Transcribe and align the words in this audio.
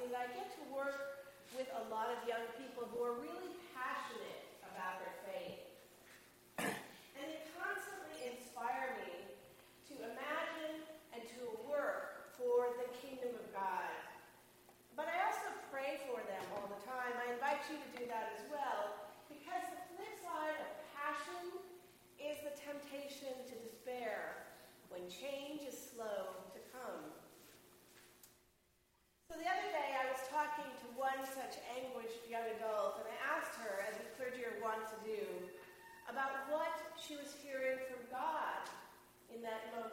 is 0.00 0.08
that 0.08 0.24
I 0.24 0.28
get 0.32 0.48
to 0.56 0.64
work 0.72 1.28
with 1.52 1.68
a 1.68 1.84
lot 1.92 2.08
of 2.08 2.24
young 2.24 2.48
people 2.56 2.88
who 2.88 3.04
are 3.04 3.20
really 3.20 3.52
passionate 3.76 4.48
about 4.64 5.04
their 5.04 5.16
faith. 5.28 5.60
And 6.58 7.24
they 7.28 7.44
constantly 7.60 8.32
inspire 8.32 8.96
me 9.04 9.36
to 9.92 9.94
imagine 10.00 10.80
and 11.12 11.20
to 11.36 11.42
work 11.68 12.32
for 12.40 12.72
the 12.80 12.88
kingdom 13.04 13.36
of 13.36 13.46
God. 13.52 13.92
But 14.96 15.12
I 15.12 15.16
also 15.28 15.52
pray 15.68 16.00
for 16.08 16.24
them 16.24 16.44
all 16.56 16.72
the 16.72 16.80
time. 16.88 17.12
I 17.20 17.36
invite 17.36 17.60
you 17.68 17.76
to 17.76 17.88
do 18.00 18.04
that 18.08 18.32
as 18.36 18.44
well, 18.48 19.12
because 19.28 19.64
the 19.72 19.82
flip 19.92 20.14
side 20.24 20.56
of 20.56 20.68
passion 20.96 21.60
is 22.16 22.40
the 22.44 22.54
temptation 22.56 23.32
to 23.48 23.54
despair 23.60 24.48
when 24.88 25.04
change 25.08 25.41
about 36.12 36.44
what 36.52 36.76
she 37.00 37.16
was 37.16 37.32
hearing 37.40 37.80
from 37.88 38.04
God 38.12 38.68
in 39.32 39.40
that 39.40 39.72
moment. 39.72 39.91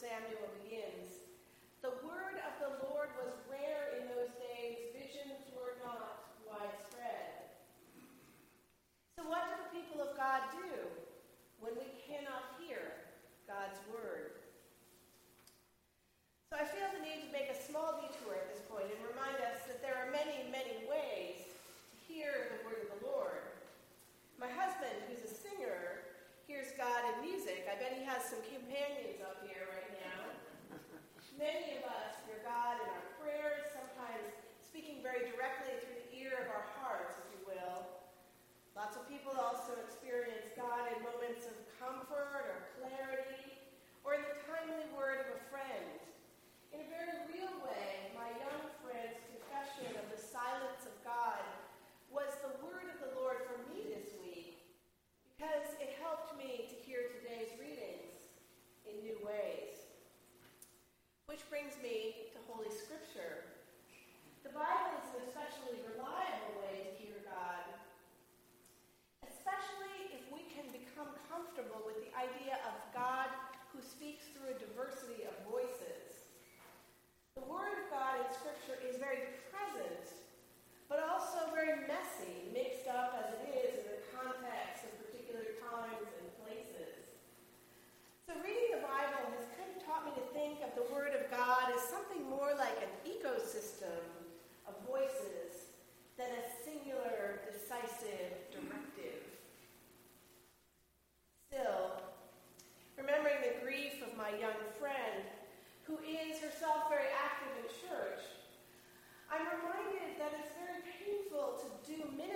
Samuel 0.00 0.48
begins. 0.64 1.20
The 1.84 1.92
word 2.00 2.40
of 2.40 2.56
the 2.56 2.72
Lord 2.88 3.12
was 3.20 3.36
rare 3.52 4.00
in 4.00 4.08
those 4.08 4.32
days, 4.40 4.96
visions 4.96 5.44
were 5.52 5.76
not 5.84 6.40
widespread. 6.48 7.52
So, 9.20 9.28
what 9.28 9.44
do 9.44 9.60
the 9.60 9.68
people 9.76 10.00
of 10.00 10.16
God 10.16 10.40
do 10.56 10.88
when 11.60 11.76
we 11.76 11.92
cannot 12.00 12.49
Is 78.70 79.02
very 79.02 79.42
present, 79.50 80.14
but 80.86 81.02
also 81.02 81.50
very 81.50 81.86
messy, 81.90 82.50
mixed 82.54 82.86
up 82.86 83.18
as 83.18 83.34
it 83.38 83.50
is 83.50 83.82
in 83.82 83.98
the 83.98 84.02
context 84.14 84.86
of 84.86 84.94
particular 85.02 85.42
times 85.58 86.06
and 86.06 86.26
places. 86.42 86.98
So 88.26 88.34
reading 88.46 88.78
the 88.78 88.82
Bible 88.86 89.26
has 89.34 89.46
kind 89.58 89.70
of 89.74 89.78
taught 89.82 90.06
me 90.06 90.14
to 90.18 90.26
think 90.34 90.62
of 90.62 90.74
the 90.78 90.86
Word 90.90 91.18
of 91.18 91.26
God 91.34 91.70
as 91.70 91.82
something 91.86 92.22
more 92.30 92.54
like 92.58 92.78
an 92.82 92.90
ecosystem 93.06 94.02
of 94.66 94.74
voices 94.86 95.70
than 96.18 96.30
a 96.30 96.42
singular, 96.62 97.46
decisive, 97.50 98.38
direct 98.50 98.89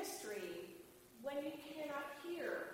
ministry 0.04 0.76
when 1.22 1.36
you 1.36 1.52
cannot 1.64 2.04
hear 2.22 2.73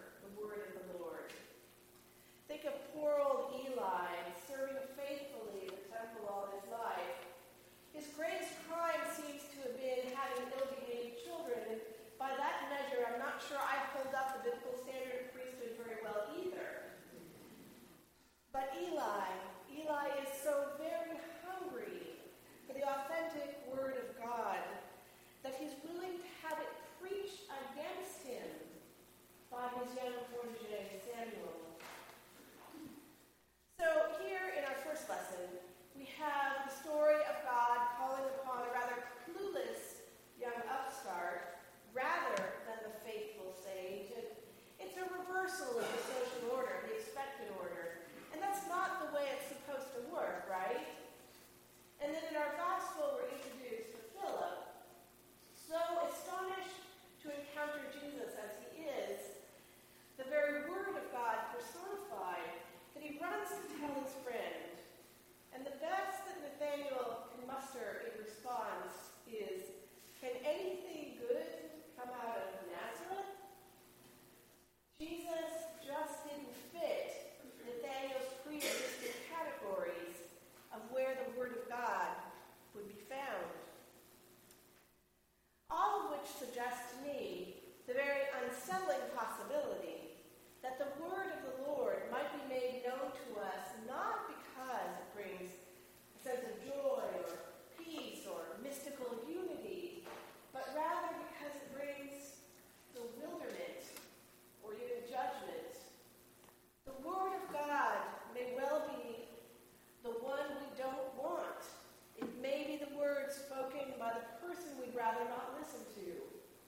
rather 115.01 115.25
not 115.33 115.57
listen 115.57 115.81
to, 115.97 116.13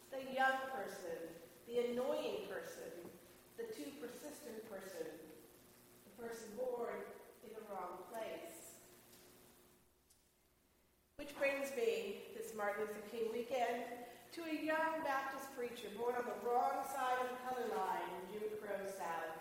the 0.08 0.24
young 0.32 0.56
person, 0.72 1.20
the 1.68 1.92
annoying 1.92 2.48
person, 2.48 2.88
the 3.60 3.68
too 3.76 3.92
persistent 4.00 4.64
person, 4.72 5.04
the 6.08 6.12
person 6.16 6.48
born 6.56 6.96
in 7.44 7.52
the 7.52 7.60
wrong 7.68 8.00
place. 8.08 8.80
Which 11.20 11.36
brings 11.36 11.68
me, 11.76 12.24
this 12.32 12.56
Martin 12.56 12.88
Luther 12.88 13.04
King 13.12 13.28
weekend, 13.36 13.84
to 14.32 14.40
a 14.48 14.64
young 14.64 15.04
Baptist 15.04 15.52
preacher 15.52 15.92
born 16.00 16.16
on 16.16 16.24
the 16.24 16.40
wrong 16.40 16.88
side 16.88 17.20
of 17.20 17.28
the 17.28 17.38
color 17.44 17.68
line 17.76 18.08
in 18.16 18.32
Jim 18.32 18.48
Crow 18.56 18.80
South. 18.96 19.31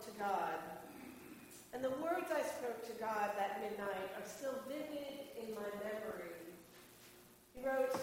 to 0.00 0.10
God. 0.18 0.56
And 1.72 1.84
the 1.84 1.92
words 2.00 2.32
I 2.32 2.40
spoke 2.40 2.80
to 2.88 2.94
God 2.96 3.36
that 3.36 3.60
midnight 3.60 4.10
are 4.16 4.26
still 4.26 4.56
vivid 4.66 5.28
in 5.36 5.54
my 5.54 5.68
memory. 5.84 6.32
He 7.54 7.60
wrote, 7.60 7.94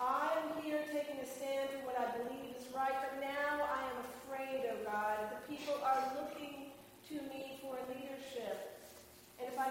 I 0.00 0.32
am 0.40 0.62
here 0.62 0.80
taking 0.92 1.20
a 1.20 1.26
stand 1.26 1.68
for 1.70 1.92
what 1.92 1.98
I 2.00 2.08
believe 2.16 2.56
is 2.56 2.66
right, 2.74 2.94
but 3.04 3.20
now 3.20 3.68
I 3.68 3.84
am 3.84 3.98
afraid, 4.16 4.64
O 4.70 4.80
oh 4.80 4.84
God. 4.88 5.18
The 5.28 5.42
people 5.44 5.76
are 5.84 6.02
looking 6.16 6.72
to 7.12 7.14
me 7.28 7.60
for 7.60 7.76
leadership. 7.92 8.80
And 9.38 9.46
if 9.52 9.58
I 9.58 9.67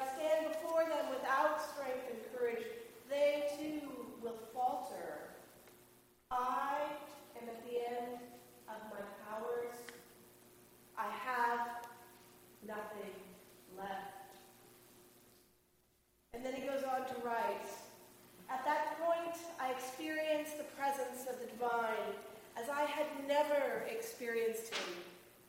I 22.87 22.89
had 22.91 23.27
never 23.27 23.83
experienced 23.89 24.73
him 24.73 24.93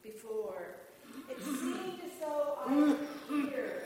before. 0.02 0.74
It 1.30 1.40
seemed 1.42 2.00
as 2.04 2.18
though 2.20 2.58
I 2.66 2.74
could 2.74 3.50
hear 3.50 3.84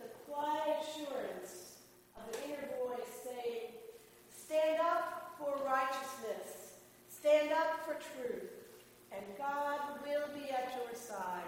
the 0.00 0.08
quiet 0.26 0.76
assurance 0.80 1.74
of 2.16 2.22
an 2.34 2.50
inner 2.50 2.68
voice 2.80 3.12
saying, 3.22 3.72
Stand 4.34 4.80
up 4.80 5.34
for 5.38 5.54
righteousness, 5.66 6.76
stand 7.10 7.52
up 7.52 7.84
for 7.84 7.94
truth, 7.94 8.50
and 9.12 9.22
God 9.36 9.80
will 10.02 10.28
be 10.34 10.50
at 10.50 10.72
your 10.76 10.94
side 10.94 11.44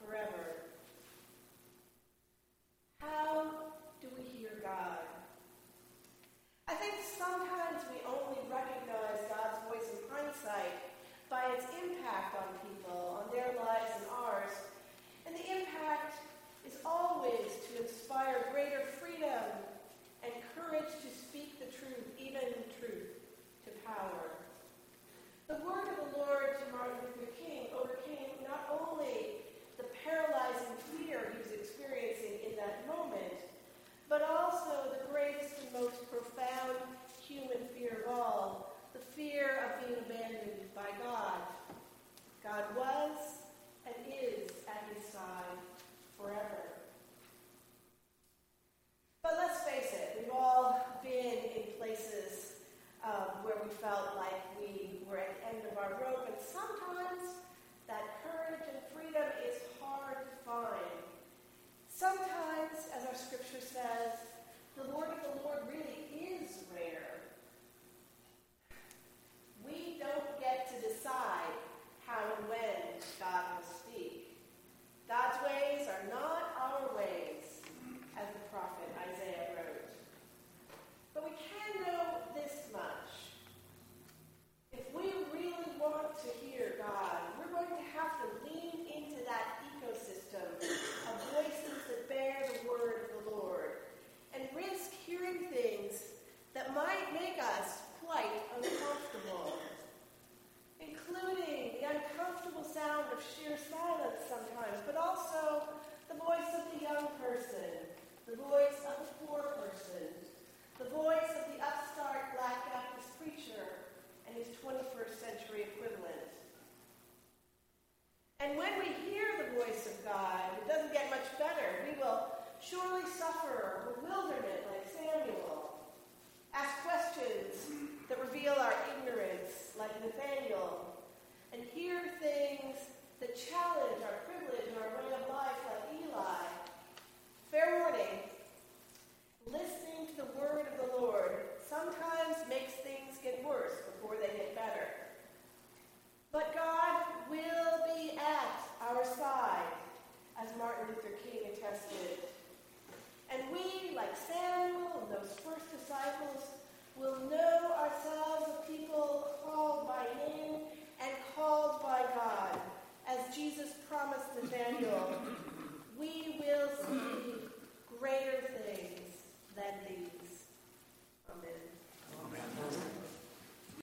forever. 0.00 0.65